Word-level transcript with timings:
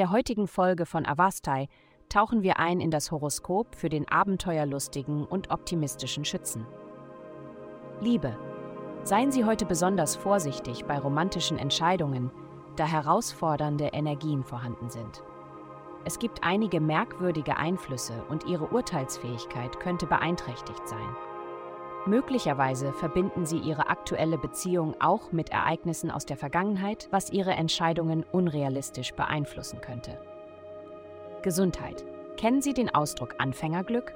der 0.00 0.10
heutigen 0.10 0.48
Folge 0.48 0.86
von 0.86 1.04
Avastai 1.04 1.68
tauchen 2.08 2.42
wir 2.42 2.58
ein 2.58 2.80
in 2.80 2.90
das 2.90 3.10
Horoskop 3.10 3.74
für 3.74 3.90
den 3.90 4.08
abenteuerlustigen 4.08 5.26
und 5.26 5.50
optimistischen 5.50 6.24
Schützen. 6.24 6.66
Liebe. 8.00 8.34
Seien 9.02 9.30
Sie 9.30 9.44
heute 9.44 9.66
besonders 9.66 10.16
vorsichtig 10.16 10.86
bei 10.86 10.98
romantischen 10.98 11.58
Entscheidungen, 11.58 12.30
da 12.76 12.86
herausfordernde 12.86 13.88
Energien 13.88 14.42
vorhanden 14.42 14.88
sind. 14.88 15.22
Es 16.06 16.18
gibt 16.18 16.44
einige 16.44 16.80
merkwürdige 16.80 17.58
Einflüsse 17.58 18.24
und 18.30 18.46
Ihre 18.46 18.68
Urteilsfähigkeit 18.68 19.80
könnte 19.80 20.06
beeinträchtigt 20.06 20.88
sein. 20.88 21.14
Möglicherweise 22.06 22.92
verbinden 22.94 23.44
Sie 23.44 23.58
Ihre 23.58 23.90
aktuelle 23.90 24.38
Beziehung 24.38 24.94
auch 25.00 25.32
mit 25.32 25.50
Ereignissen 25.50 26.10
aus 26.10 26.24
der 26.24 26.38
Vergangenheit, 26.38 27.08
was 27.10 27.30
Ihre 27.30 27.52
Entscheidungen 27.52 28.24
unrealistisch 28.32 29.12
beeinflussen 29.12 29.80
könnte. 29.82 30.18
Gesundheit. 31.42 32.04
Kennen 32.38 32.62
Sie 32.62 32.72
den 32.72 32.94
Ausdruck 32.94 33.34
Anfängerglück? 33.38 34.14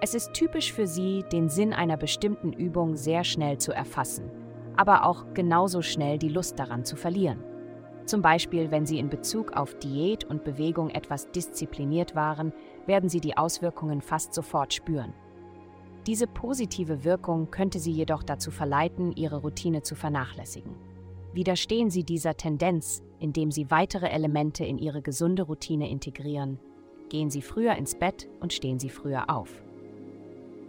Es 0.00 0.14
ist 0.14 0.32
typisch 0.32 0.72
für 0.72 0.86
Sie, 0.86 1.24
den 1.32 1.48
Sinn 1.48 1.72
einer 1.72 1.96
bestimmten 1.96 2.52
Übung 2.52 2.94
sehr 2.94 3.24
schnell 3.24 3.58
zu 3.58 3.72
erfassen, 3.72 4.30
aber 4.76 5.06
auch 5.06 5.24
genauso 5.34 5.82
schnell 5.82 6.18
die 6.18 6.28
Lust 6.28 6.58
daran 6.58 6.84
zu 6.84 6.94
verlieren. 6.94 7.42
Zum 8.04 8.22
Beispiel, 8.22 8.70
wenn 8.70 8.86
Sie 8.86 9.00
in 9.00 9.08
Bezug 9.08 9.56
auf 9.56 9.74
Diät 9.74 10.24
und 10.24 10.44
Bewegung 10.44 10.90
etwas 10.90 11.32
diszipliniert 11.32 12.14
waren, 12.14 12.52
werden 12.86 13.08
Sie 13.08 13.20
die 13.20 13.36
Auswirkungen 13.36 14.00
fast 14.00 14.32
sofort 14.32 14.72
spüren. 14.72 15.12
Diese 16.06 16.28
positive 16.28 17.02
Wirkung 17.02 17.50
könnte 17.50 17.80
Sie 17.80 17.90
jedoch 17.90 18.22
dazu 18.22 18.52
verleiten, 18.52 19.10
Ihre 19.16 19.38
Routine 19.38 19.82
zu 19.82 19.96
vernachlässigen. 19.96 20.76
Widerstehen 21.32 21.90
Sie 21.90 22.04
dieser 22.04 22.36
Tendenz, 22.36 23.02
indem 23.18 23.50
Sie 23.50 23.72
weitere 23.72 24.06
Elemente 24.06 24.64
in 24.64 24.78
Ihre 24.78 25.02
gesunde 25.02 25.42
Routine 25.42 25.90
integrieren. 25.90 26.60
Gehen 27.08 27.28
Sie 27.28 27.42
früher 27.42 27.74
ins 27.74 27.96
Bett 27.96 28.28
und 28.40 28.52
stehen 28.52 28.78
Sie 28.78 28.88
früher 28.88 29.28
auf. 29.28 29.50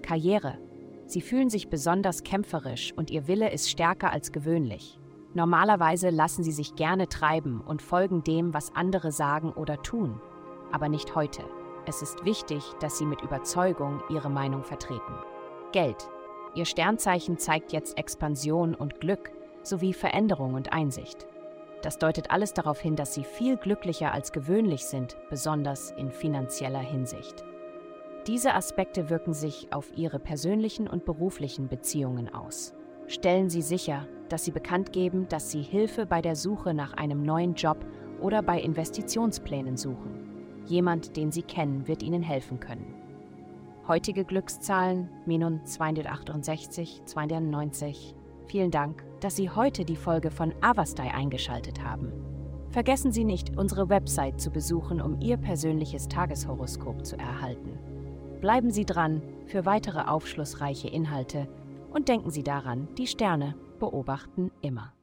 Karriere. 0.00 0.58
Sie 1.06 1.20
fühlen 1.20 1.50
sich 1.50 1.68
besonders 1.68 2.22
kämpferisch 2.22 2.94
und 2.96 3.10
Ihr 3.10 3.28
Wille 3.28 3.52
ist 3.52 3.68
stärker 3.70 4.12
als 4.12 4.32
gewöhnlich. 4.32 4.98
Normalerweise 5.34 6.08
lassen 6.08 6.44
Sie 6.44 6.52
sich 6.52 6.76
gerne 6.76 7.08
treiben 7.08 7.60
und 7.60 7.82
folgen 7.82 8.24
dem, 8.24 8.54
was 8.54 8.74
andere 8.74 9.12
sagen 9.12 9.52
oder 9.52 9.82
tun, 9.82 10.18
aber 10.72 10.88
nicht 10.88 11.14
heute. 11.14 11.42
Es 11.88 12.02
ist 12.02 12.24
wichtig, 12.24 12.64
dass 12.80 12.98
Sie 12.98 13.06
mit 13.06 13.22
Überzeugung 13.22 14.02
Ihre 14.10 14.28
Meinung 14.28 14.64
vertreten. 14.64 15.14
Geld. 15.70 16.08
Ihr 16.56 16.64
Sternzeichen 16.64 17.38
zeigt 17.38 17.72
jetzt 17.72 17.96
Expansion 17.96 18.74
und 18.74 19.00
Glück 19.00 19.30
sowie 19.62 19.92
Veränderung 19.92 20.54
und 20.54 20.72
Einsicht. 20.72 21.26
Das 21.82 21.98
deutet 21.98 22.32
alles 22.32 22.54
darauf 22.54 22.80
hin, 22.80 22.96
dass 22.96 23.14
Sie 23.14 23.22
viel 23.22 23.56
glücklicher 23.56 24.12
als 24.12 24.32
gewöhnlich 24.32 24.84
sind, 24.86 25.16
besonders 25.30 25.92
in 25.92 26.10
finanzieller 26.10 26.80
Hinsicht. 26.80 27.44
Diese 28.26 28.54
Aspekte 28.54 29.08
wirken 29.08 29.32
sich 29.32 29.72
auf 29.72 29.96
Ihre 29.96 30.18
persönlichen 30.18 30.88
und 30.88 31.04
beruflichen 31.04 31.68
Beziehungen 31.68 32.34
aus. 32.34 32.74
Stellen 33.06 33.48
Sie 33.48 33.62
sicher, 33.62 34.08
dass 34.28 34.44
Sie 34.44 34.50
bekannt 34.50 34.92
geben, 34.92 35.28
dass 35.28 35.52
Sie 35.52 35.62
Hilfe 35.62 36.06
bei 36.06 36.20
der 36.20 36.34
Suche 36.34 36.74
nach 36.74 36.94
einem 36.94 37.22
neuen 37.22 37.54
Job 37.54 37.78
oder 38.20 38.42
bei 38.42 38.60
Investitionsplänen 38.60 39.76
suchen. 39.76 40.35
Jemand, 40.66 41.16
den 41.16 41.30
Sie 41.30 41.42
kennen, 41.42 41.86
wird 41.86 42.02
Ihnen 42.02 42.22
helfen 42.22 42.60
können. 42.60 42.94
Heutige 43.86 44.24
Glückszahlen 44.24 45.08
Minun 45.26 45.64
268, 45.64 47.02
290. 47.04 48.14
Vielen 48.46 48.70
Dank, 48.70 49.04
dass 49.20 49.36
Sie 49.36 49.48
heute 49.48 49.84
die 49.84 49.96
Folge 49.96 50.30
von 50.30 50.52
Avastai 50.60 51.14
eingeschaltet 51.14 51.84
haben. 51.84 52.12
Vergessen 52.70 53.12
Sie 53.12 53.24
nicht, 53.24 53.56
unsere 53.56 53.88
Website 53.88 54.40
zu 54.40 54.50
besuchen, 54.50 55.00
um 55.00 55.20
Ihr 55.20 55.36
persönliches 55.36 56.08
Tageshoroskop 56.08 57.06
zu 57.06 57.16
erhalten. 57.16 57.78
Bleiben 58.40 58.70
Sie 58.70 58.84
dran 58.84 59.22
für 59.46 59.64
weitere 59.64 60.00
aufschlussreiche 60.00 60.88
Inhalte 60.88 61.48
und 61.92 62.08
denken 62.08 62.30
Sie 62.30 62.42
daran, 62.42 62.88
die 62.98 63.06
Sterne 63.06 63.54
beobachten 63.78 64.50
immer. 64.62 64.95